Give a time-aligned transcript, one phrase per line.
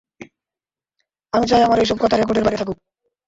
[1.33, 2.77] আমি চাই আমার এইসব কথা রেকর্ডের বাইরে থাকুক।